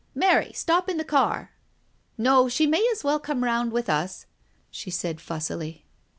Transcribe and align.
"Mary, 0.15 0.51
stop 0.51 0.89
in 0.89 0.97
the 0.97 1.03
car!... 1.03 1.51
No, 2.17 2.49
she 2.49 2.65
may 2.65 2.83
as 2.91 3.03
well 3.03 3.19
come 3.19 3.43
round 3.43 3.71
with 3.71 3.87
us," 3.87 4.25
she 4.71 4.89
said 4.89 5.21
fussily. 5.21 5.85